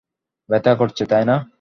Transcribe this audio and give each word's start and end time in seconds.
ব্যাথা 0.49 0.71
করছে, 0.75 1.03
তাই 1.05 1.23
না? 1.25 1.35